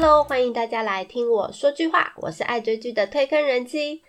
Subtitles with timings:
[0.00, 4.00] Hello，欢迎大家来听我说句话，我是爱追剧的推坑人妻。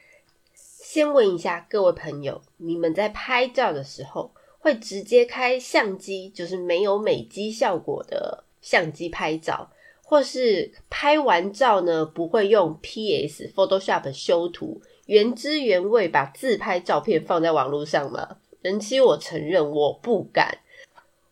[0.54, 9.72] 先问一下各位朋友，你们在拍照的时候会直接开相机，就是没有美肌效果的相机拍照，
[10.04, 18.38] 或是拍完照呢不会用 PS、Photoshop 修图，原汁原味把自拍照片放在网络上吗？
[18.62, 20.60] 人妻，我承认我不敢。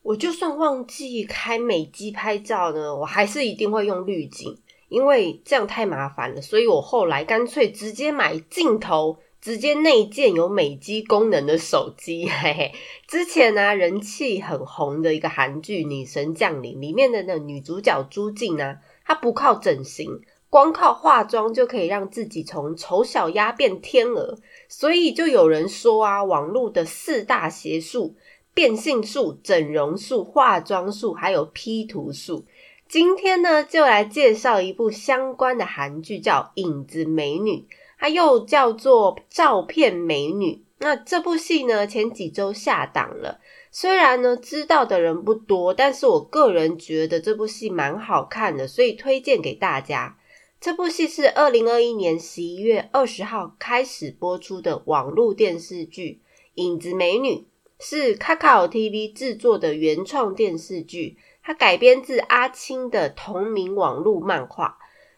[0.08, 4.58] 我就算忘记开美肌拍照呢，我还是一定会用滤镜，
[4.88, 6.42] 因为这样太麻烦了。
[6.42, 12.26] 所以我后来干脆直接买镜头，直接内建有美肌功能的手机。
[12.26, 12.72] 嘿嘿，
[13.06, 24.38] 之前呢人气很红的一个韩剧《女神降临》里面的那女主角朱静呢，她不靠整形，光靠化妆就可以让自己从丑小鸭变天鹅。
[24.70, 28.16] 所以就有人说啊，网络的四大邪术。
[28.58, 32.44] 变性术、整容术、化妆术，还有 P 图术。
[32.90, 37.52] 今天呢，就来介绍一部相关的韩剧，叫《影子美女》，
[38.00, 40.54] 它又叫做《照片美女》。
[40.80, 43.40] 那这部戏呢，前几周下档了。
[43.70, 50.18] 虽然呢，知道的人不多，但是我个人觉得这部戏蛮好看的，所以推荐给大家。
[50.60, 56.22] 这部戏是二零二一年十一月二十号开始播出的网络电视剧
[56.56, 57.36] 《影子美女》。
[57.80, 64.78] 是卡卡奥 TV 制作的原创电视剧，它改编自阿青的同名网络漫画，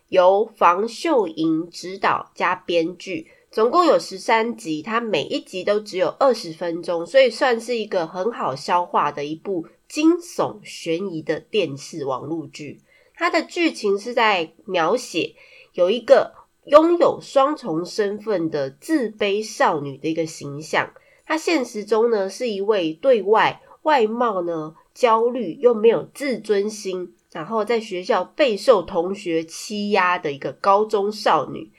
[0.10, 12.81] 由房秀莹执导加编剧，总共有十三集，它每一集都只有二十分钟，所以算是一个很好消化的一部惊悚悬疑的电视网络剧。
[13.16, 15.36] 它的剧情是在描写
[15.74, 16.34] 有一个
[16.66, 20.92] 拥有双重身份的自卑少女的一个形象。
[21.29, 31.72] 她现实中呢是一位对外外貌呢焦虑又没有自尊心，然后在学校备受同学欺压的一个高中少女，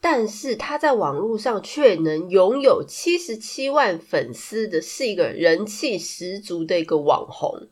[0.00, 7.66] 但是她在网络上却能拥有七十七万粉丝的是一个人气十足的一个网红，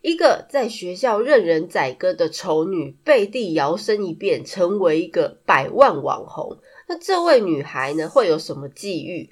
[0.00, 6.58] 一个在学校任人宰割的丑女，背地摇身一变成为一个百万网红。
[6.88, 9.28] 那这位女孩呢会有什么际遇？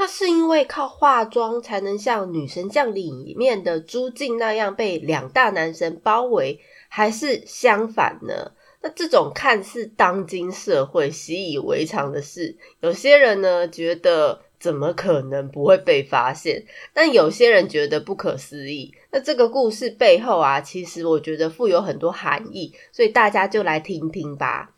[0.00, 8.52] 那是因为靠化妆才能像《女神降临》里面的朱静那样被两大男神包围，还是相反呢？
[8.80, 16.64] 那这种看似当今社会习以为常的事，有些人呢觉得怎么可能不会被发现？
[16.94, 18.94] 但有些人觉得不可思议。
[19.10, 24.72] 那这个故事背后啊，其实我觉得富有很多含义，所以大家就来听听吧。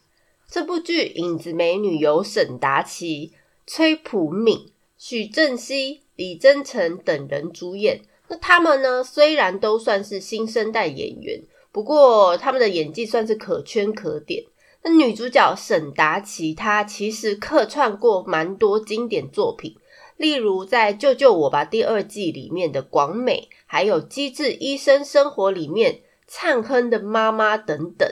[0.48, 3.34] 这部剧《影子美女》由沈达奇、
[3.66, 4.72] 崔普敏。
[5.02, 8.02] 许正熙、李真成等人主演。
[8.28, 9.02] 那他们呢？
[9.02, 11.40] 虽然都算是新生代演员，
[11.72, 14.44] 不过他们的演技算是可圈可点。
[14.82, 19.74] 那女主角沈达奇，她其实客串过蛮多经典作品，
[20.18, 28.06] 例如在《救救我吧》第二季里面的广美，还有《机智医生生活》里面灿亨的妈妈等等。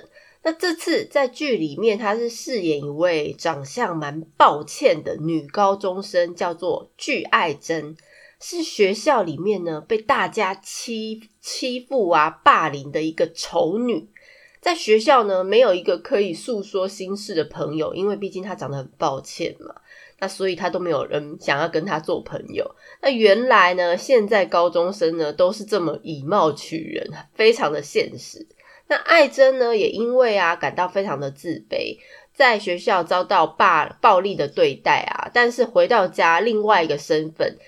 [0.48, 7.94] 那这次在剧里面，她是饰演一位长相蛮抱歉的女高中生，叫做具爱珍，
[8.41, 14.08] 是学校里面呢被大家欺欺负啊霸凌的一个丑女，
[14.62, 19.75] 在学校呢没有一个可以诉说心事的朋友，因为毕竟她长得很抱歉嘛，
[20.19, 22.75] 那所以她都没有人想要跟她做朋友。
[23.03, 28.47] 那原来呢，现在高中生呢都是这么以貌取人，非常的现实。
[28.88, 31.99] 那艾珍呢，也因为啊感到非常的自卑，
[32.34, 37.58] 在学校遭到霸暴力的对待啊，但是回到家，另外一个身份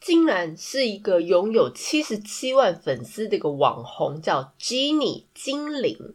[0.00, 6.14] 竟然是一个拥有七十七万粉丝的一个网红，叫 Jenny 精灵。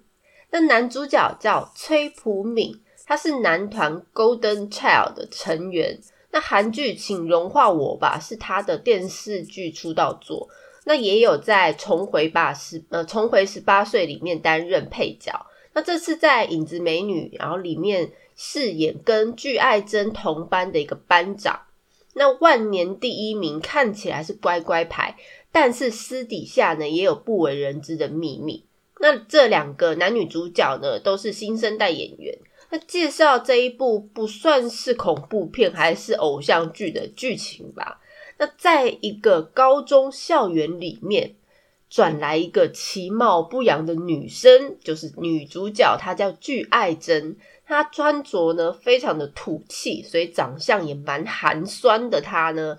[0.51, 5.99] 那男主角叫崔普敏，他是男团 Golden Child 的成员。
[6.31, 10.49] 那韩剧《请融化我吧》是他的电视剧出道作。
[10.85, 15.47] 那也有在《重回吧十呃重回十八岁》里面担任配角。
[15.73, 21.61] 那这次在《影子美女》然后里面饰演跟具爱珍同班的一个班长。
[22.13, 25.15] 那万年第一名看起来是乖乖牌，
[25.51, 28.65] 但是私底下呢也有不为人知的秘密。
[28.99, 32.37] 那这两个男女主角呢都是新生代演员。
[32.69, 37.99] 那介绍这一部不算是恐怖片，还是偶像剧的剧情吧。
[38.37, 41.35] 那在一个高中校园里面，
[41.89, 47.37] 转来一个其貌不扬的女生，就是女主角，她叫具爱珍。
[47.65, 52.19] 她穿着呢非常的土气，所以长相也蛮寒酸的。
[52.19, 52.77] 她呢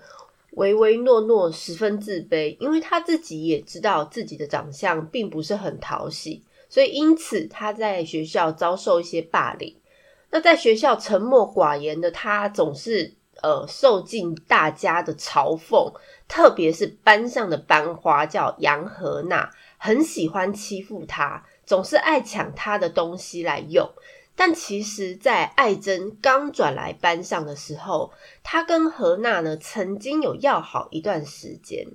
[0.51, 9.75] 唯唯诺诺，十分自卑，因为她自己也知道自己的长相并不是很讨喜，所以因此她在学校遭受一些霸凌。
[10.29, 15.93] 那在学校沉默寡言的她，总是呃受尽大家的嘲讽，
[16.27, 23.89] 特别是班上的班花叫杨和娜，很喜欢欺负他，总是爱抢他的东西来用。
[24.37, 28.11] 但其实，在艾珍刚转来班上的时候，
[28.43, 31.87] 她跟何娜呢曾经有要好一段时间。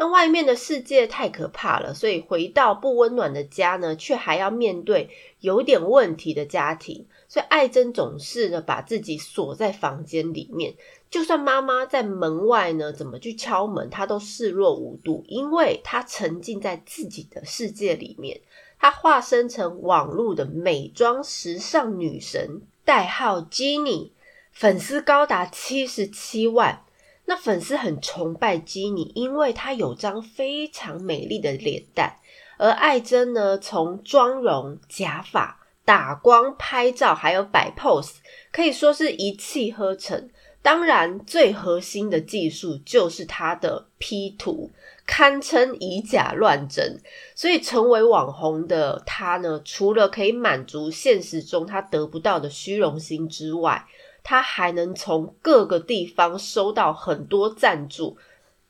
[0.00, 5.10] 那外面的世界太可怕了，所以回到不温暖的家呢，却还要面对
[5.40, 7.04] 有点问题的家庭。
[7.26, 10.74] 所以艾珍总是呢把自己锁在房间里面，
[11.10, 18.40] 就算妈妈在门外呢怎么去敲门，她都视若无睹，因为她沉浸在自己的世界里面。
[18.78, 24.12] 她化身成网络的美妆时尚女神，代号 Jenny，
[24.52, 26.84] 粉丝高达七十七万。
[27.28, 32.16] 那粉丝很崇拜基尼因为她有张非常美丽的脸蛋。
[32.56, 38.14] 而艾珍呢，从妆容、假发、打光、拍照，还有摆 pose，
[38.50, 40.30] 可以说是一气呵成。
[40.62, 44.70] 当然，最核心的技术就是她的 P 图。
[45.06, 47.00] 堪称以假乱真，
[47.34, 53.86] 所以成为网红的她呢，除了可以满足现实中她得不到的虚荣心之外，
[54.22, 58.16] 他还能从各个地方收到很多赞助，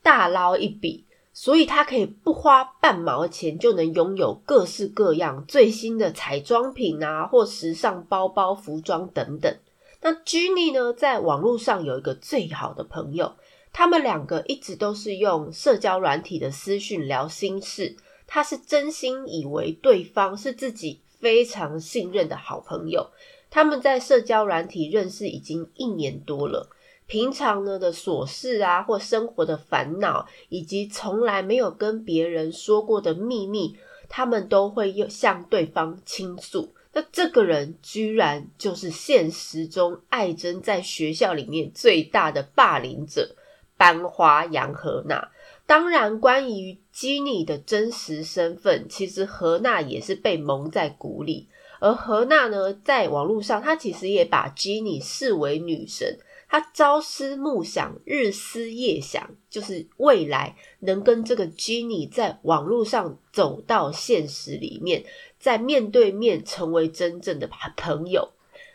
[0.02, 1.04] 大捞一笔。
[1.32, 9.56] 所以他可以不花半毛钱就能拥有各式各样最新的彩妆品啊，或时尚包包、服装等等。
[10.00, 13.36] 那 Jenny 呢，在网络上有一个最好的朋友。
[13.72, 17.94] 他们两个一直都是用社交软体的私讯聊心事，
[18.26, 23.10] 他是真心以为对方是自己非常信任的好朋友。
[23.50, 26.68] 他们在社交软体认识已经一年多了，
[27.06, 33.76] 平常呢的琐事啊，或生活的烦恼，以及从来没有跟别人说过的秘密，
[34.08, 36.74] 他们都会向对方倾诉。
[36.92, 43.34] 那这个人居然就是现实中艾珍在学校里面最大的霸凌者。
[43.76, 45.30] 班花杨和娜，
[45.64, 51.46] 当然，关于基尼的真实身份，其实何娜也是被蒙在鼓里。
[51.80, 65.04] 而何娜呢，在网络上，她其实也把基尼视为女神，她朝思暮想，日思夜想，就是未来能跟这个基尼在网络上走到现实里面，
[65.38, 68.30] 在面对面成为真正的朋友。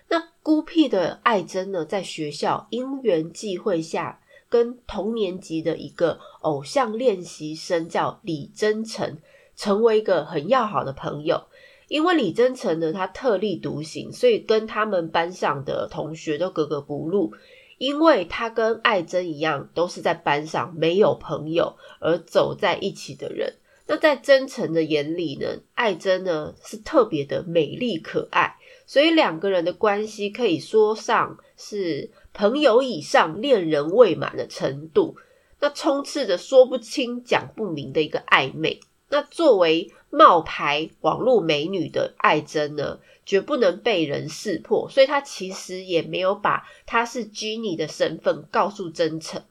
[0.10, 4.20] 那孤僻的艾珍呢，在学校因缘际会下。
[4.50, 9.18] 跟同年级的一个偶像练习生叫李真诚，
[9.56, 11.46] 成为一个很要好的朋友。
[11.94, 17.32] 因为李真诚呢，他特立独行，所以跟他们班上的同学都格格不入。
[17.78, 23.54] 因为他跟艾珍一样，都是在班上没有朋友而走在一起的人。
[23.86, 28.56] 那在真诚的眼里呢，艾珍呢是特别的美丽可爱，
[28.88, 32.10] 所以两个人的关系可以说上是。
[32.34, 35.16] 朋友以上，恋人未满的程度，
[35.60, 38.80] 那充斥着说不清、讲不明的一个暧昧。
[39.14, 49.44] 那作为冒牌网络美女的艾珍呢，绝不能被人识破，所以她其实也没有把她是 g 女的身份告诉真诚。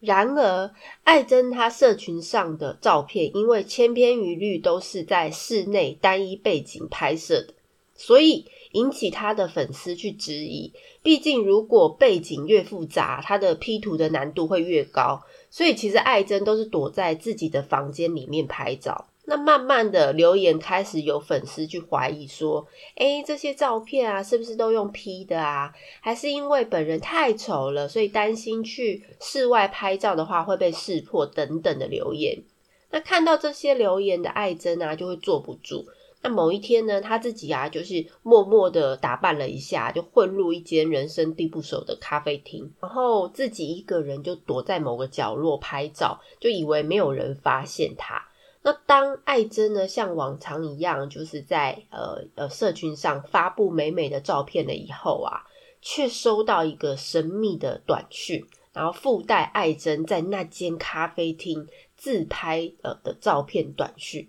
[0.00, 0.72] 然而，
[1.04, 7.54] 艾珍她社群上的照片，因为千篇一律都是在室内单一背景拍摄的，
[7.94, 8.46] 所以。
[8.74, 15.22] 引起他的粉丝去质疑，毕竟如果背景越复杂，他的 P 图的难度会越高。
[15.50, 19.06] 所以其实艾珍都是躲在自己的房间里面拍照。
[19.26, 22.66] 那慢慢的留言开始有粉丝去怀疑说，
[22.96, 25.72] 诶，这些照片啊，是不是都用 P 的啊？
[26.02, 32.42] 还是因为本人太丑了，所以担心去室外拍照的话会被识破等等的留言。
[32.90, 35.86] 那看到这些留言的艾珍啊，就会坐不住。
[36.24, 48.26] 那某一天呢，他自己啊，就是默默的打扮了一下，就混入一间人生地不熟的咖啡厅，然后自己一个人就躲在某个角落拍照，就以为没有人发现他。
[48.62, 55.44] 那当艾珍呢，像往常一样，就是在呃呃社群上发布美美的照片了以后啊，
[55.82, 64.26] 却收到一个神秘的短讯，然后附带艾珍在那间咖啡厅自拍呃的照片短讯。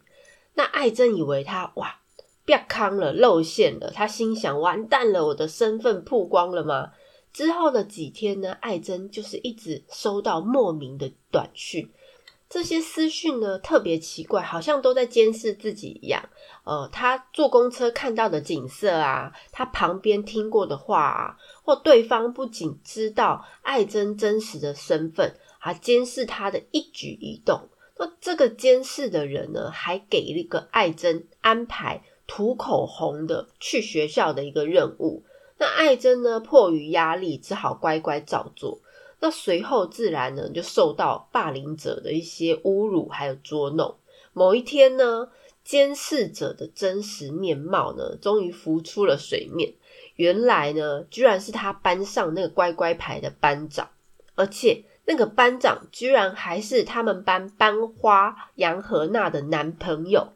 [0.56, 2.02] 那艾珍以为他哇，
[2.44, 3.92] 别康了，露馅了。
[3.92, 6.92] 他心想：完蛋了，我的身份曝光了吗？
[7.32, 11.92] 之后的几天呢，艾珍就是一直收到莫名的短讯。
[12.48, 16.30] 这些私讯呢，特别奇怪，好像都在监视自己一样。
[16.64, 27.68] 呃，他坐公车看到的景色啊，他旁边听过的话啊，或对方不仅知道艾珍真实的身份，还监视他的一举一动。
[27.98, 35.24] 那这个监视的人呢，还给了个艾珍安排涂口红的去学校的一个任务。
[35.58, 38.82] 那艾珍呢，迫于压力，只好乖乖照做。
[39.22, 43.96] 那随后自然呢，就受到霸凌者的一些侮辱还有捉弄。
[44.34, 45.30] 某一天呢，
[45.64, 49.74] 监视者的真实面貌呢，终于浮出了水面。
[50.18, 53.90] 原来呢，居然是他班上那个乖乖牌的班长，
[54.36, 60.34] 而且那个班长居然还是他们班班花杨和娜的男朋友。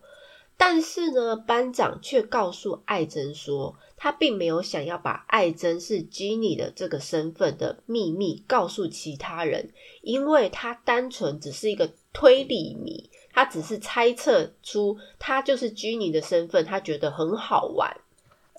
[0.56, 9.72] 但是呢，班长却告诉艾珍说，他并没有想要把艾珍是居妮的这个身份的秘密告诉其他人，
[10.02, 17.96] 因为他单纯只是一个推理迷，他只是猜测出他就是居妮的身份，他觉得很好玩。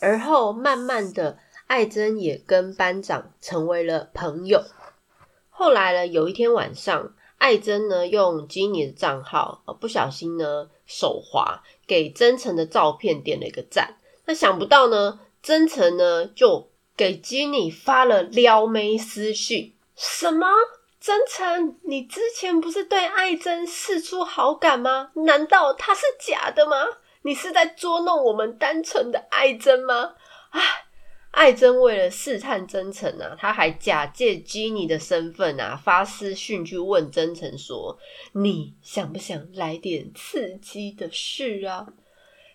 [0.01, 4.65] 而后，慢慢的，艾珍也跟班长成为了朋友。
[5.61, 13.99] 后来呢，有一天晚上，艾珍呢用吉尼的账号，不小心呢手滑，给真诚的照片点了一个赞。
[14.25, 19.75] 那想不到呢，真诚呢就给吉尼发了撩妹私讯。
[19.95, 20.47] 什么？
[20.99, 21.77] 真诚？
[21.83, 25.11] 你之前不是对艾珍示出好感吗？
[25.27, 26.77] 难道他是假的吗？
[27.21, 30.15] 你是在捉弄我们单纯的爱珍吗？
[30.53, 30.87] 唉，
[31.31, 37.99] 爱珍为了试探真诚啊，他还假借基尼的身份啊，发私讯去问真诚说
[38.35, 41.87] ：“你想不想来点刺激的事啊？”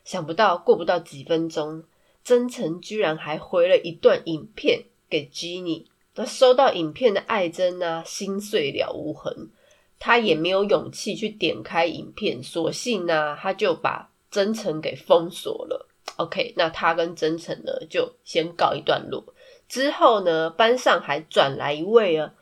[0.03, 1.83] 想不到过不到几分钟，
[2.23, 5.87] 真诚居然还回了一段影片给基尼。
[6.15, 9.49] 那收到影片的爱珍呢，心碎了无痕，
[9.97, 14.11] 他也没有勇气去点开影片，索性呢，他就把。
[14.31, 19.23] 真诚给封锁了，OK，那他跟真诚呢就先告一段落。
[19.67, 22.33] 之后呢，班上还转来一位啊，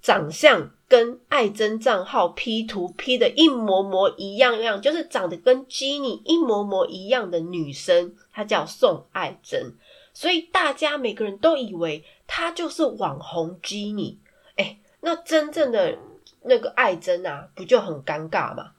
[0.00, 9.74] 长相跟爱珍账号 P 图 P 的一模模一样样，就是长得跟 Jenny 一模模一样的女生，她叫宋爱珍，
[10.12, 14.16] 所以大家每个人都以为她就是网红 Jenny。
[14.56, 15.96] 哎，那真正的
[16.42, 18.72] 那个爱珍啊，不就很尴尬吗？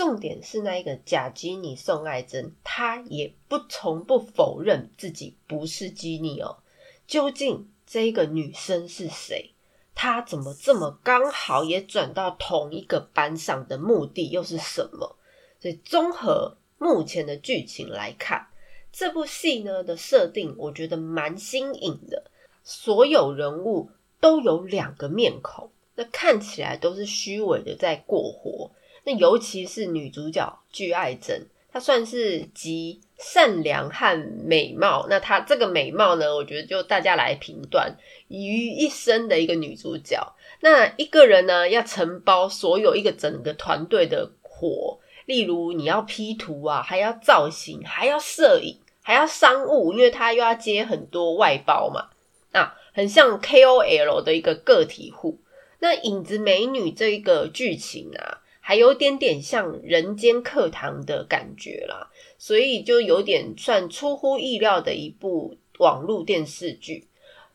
[0.00, 6.56] 重点是那一个假基尼宋爱珍，她也不从不否认自己不是基尼哦。
[7.06, 9.52] 究竟这个女生是谁？
[9.94, 15.16] 她怎么这么刚好也转到同一个班上的目的又是什么？
[15.60, 18.46] 所以综合目前的剧情来看，
[18.90, 22.30] 这部戏呢的设定，我觉得蛮新颖的。
[22.64, 28.70] 所有人物都有两个面孔，那看起来都是虚伪的在过活。
[29.04, 35.06] 那尤其是女主角具爱珍，她算是集善良和美貌。
[35.08, 37.96] 那她这个美貌呢，我觉得就大家来评断
[38.28, 40.34] 于一身的一个女主角。
[40.60, 52.10] 那一个人呢，要承包所有一个整个团队的活，例如你要 P 图啊，还要造型，还要摄影，还要商务，因为她又要接很多外包嘛。
[52.52, 55.38] 那很像 KOL 的一个个体户。
[55.78, 58.39] 那影子美女这一个剧情啊。
[58.70, 62.08] 还有点点像人间课堂的感觉啦，
[62.38, 67.08] 所以就有点算出乎意料的一部网络电视剧，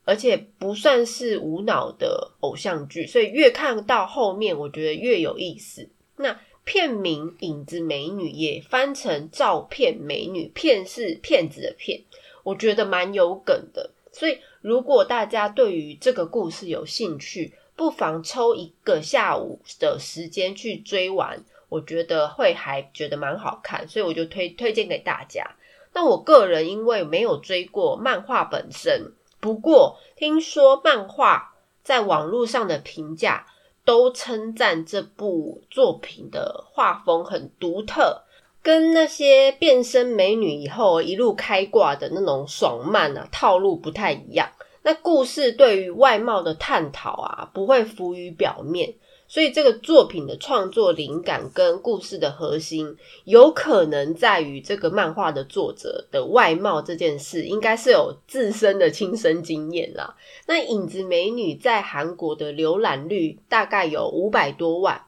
[0.03, 5.88] 而且不算是无脑的偶像剧，所以越看到后面，我觉得越有意思。
[6.17, 12.01] 那片名《影子美女》也翻成“照片美女”，骗是骗子的骗，
[12.43, 13.91] 我觉得蛮有梗的。
[14.12, 25.46] 所以如果大家对于这个故事有兴趣，不妨抽一个下午的时间去追完，我觉得会还觉得蛮好看，所以我就推推荐给大家。
[25.94, 33.46] 那我个人因为没有追过漫画本身，不过听说漫画在网络上的评价
[33.84, 38.24] 都称赞这部作品的画风很独特，
[38.62, 44.50] 跟那些变身美女以后一路开挂的那种爽漫啊套路不太一样。
[44.85, 48.93] 那故事对于外貌的探讨啊，不会浮于表面，
[49.27, 60.15] 所以这个作品的创作灵感跟故事的核心，有可能在于这个漫画的作者的外貌这件事，应该是有自身的亲身经验啦。
[60.45, 65.01] 那影子美女在韩国的浏览率大概有五百多万，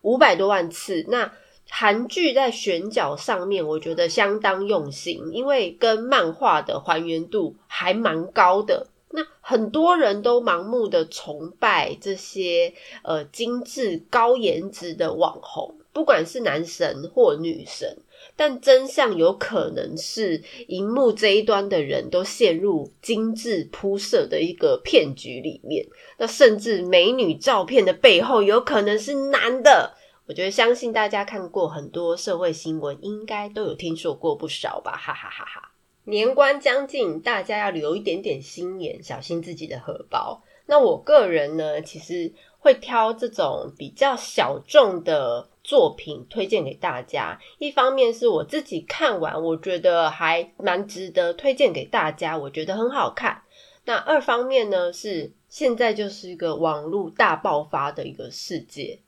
[0.00, 1.04] 五百多万次。
[1.06, 1.30] 那
[1.68, 8.86] 韩剧在选角上面，我觉得相当用心，因为跟漫画的还原度还蛮高的。
[9.10, 17.96] 那很多人都盲目的崇拜这些呃精致高颜值的网红，不管是男神或女神，
[18.36, 25.86] 但真相有可能是荧幕这一端的人都陷入精致铺设的一个骗局里面。
[26.18, 29.94] 那甚至美女照片的背后有可能是男的，
[30.26, 35.72] 我觉得相信大家看过很多社会新闻，应该都有听说过不少吧，哈哈哈哈。
[36.08, 40.42] 年关将近，大家要留一点点心眼，小心自己的荷包。
[40.64, 47.38] 那我个人呢，其实会挑这种比较小众的作品推荐给大家。
[47.58, 53.42] 一方面是我自己看完，我觉得还蛮值得推荐给大家，我觉得很好看。
[53.84, 58.98] 那二方面呢，是现在就是一个网络大爆发的一个世界，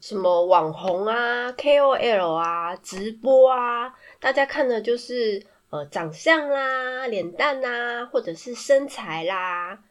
[0.00, 9.84] 什么网红啊、KOL 啊、直播啊，大家看的就是呃长相啦、脸蛋啦，或者是身材啦。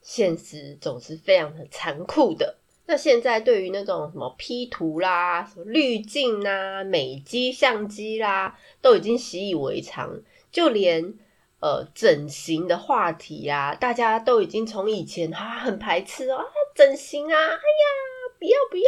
[0.00, 2.58] 现实总是非常的残酷的。
[2.86, 10.22] 那现在对于那种什么 P 图啦、什么滤镜啊、美肌相机啦，都已经习以为常。
[10.52, 11.14] 就连
[11.58, 16.44] 呃整形的话题啊，大家都已经从以前啊很排斥哦，
[16.76, 17.58] 整形啊，哎呀，
[18.38, 18.84] 不要不要，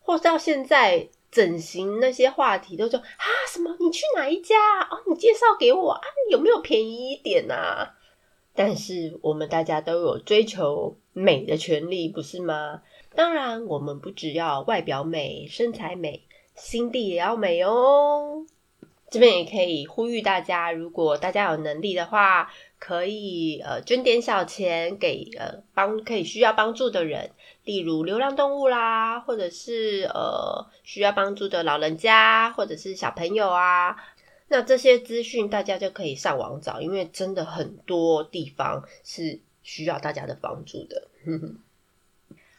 [0.00, 4.56] 或到现在整形那些话题都说啊什么你去哪一家
[4.90, 7.94] 哦，你介绍给我啊，有没有便宜一点啊？
[8.54, 12.82] 但是我们大家都有追求美的权利，不是吗？
[13.14, 18.46] 当然，我们不只要外表美、身材美，心地也要美哦。
[19.10, 27.30] 这边也可以呼吁大家，如果大家有能力的话，可以呃捐点小钱给呃帮可以需要帮助的人，
[27.64, 33.96] 例如流浪动物啦，或者是呃需要帮助的老人家，或者是小朋友啊。
[34.50, 41.08] 那这些资讯大家就可以上网找，因为真的很多地方是需要大家的帮助的。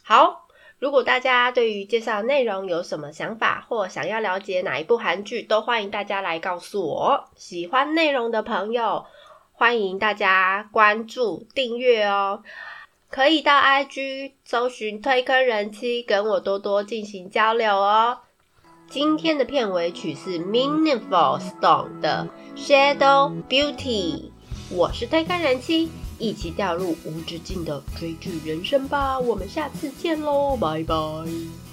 [0.03, 0.48] 好，
[0.79, 7.25] 如果大家对于介绍内容有什么想法，或想要了解哪一部韩剧，都欢迎大家来告诉我。
[7.35, 9.05] 喜欢内容的朋友，
[9.51, 12.43] 欢迎大家关注订阅哦。
[13.09, 18.19] 可以到 IG 搜寻推坑人妻，跟我多多进行交流哦。
[18.87, 24.31] 今天的片尾曲是 Meaningful Stone 的 Shadow Beauty。
[24.71, 29.17] 我是推坑人妻，一起掉入无止境的追剧人生吧。
[29.17, 31.68] 我们下次见喽，拜拜。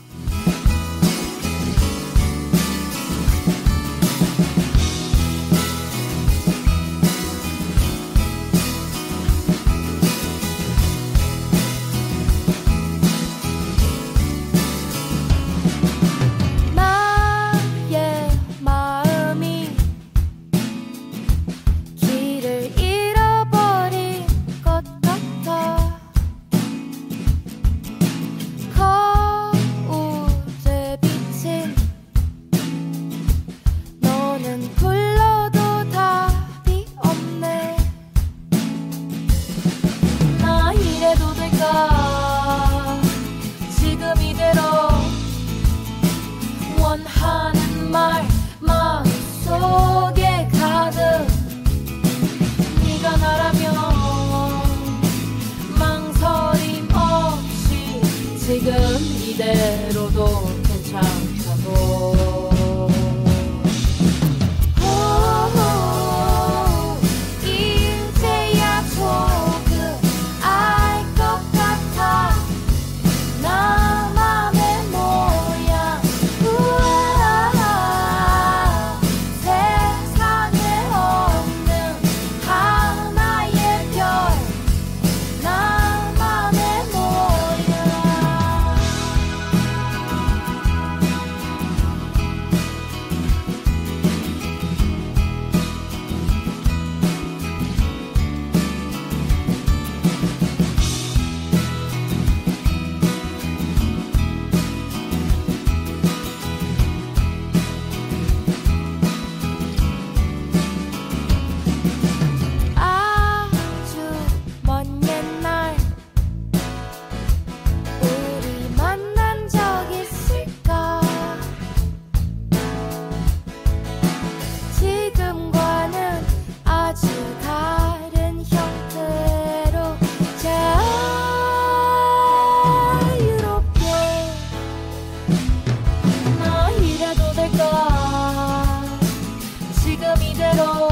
[140.39, 140.91] it all.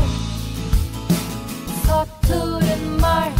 [1.86, 2.34] Thought to
[2.66, 3.33] the.